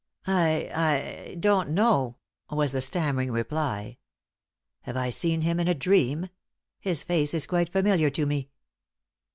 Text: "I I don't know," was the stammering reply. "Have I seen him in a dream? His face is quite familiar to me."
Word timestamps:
"I 0.25 0.71
I 1.29 1.35
don't 1.35 1.69
know," 1.69 2.15
was 2.49 2.71
the 2.71 2.81
stammering 2.81 3.29
reply. 3.29 3.99
"Have 4.81 4.97
I 4.97 5.11
seen 5.11 5.41
him 5.41 5.59
in 5.59 5.67
a 5.67 5.75
dream? 5.75 6.29
His 6.79 7.03
face 7.03 7.35
is 7.35 7.45
quite 7.45 7.69
familiar 7.71 8.09
to 8.09 8.25
me." 8.25 8.49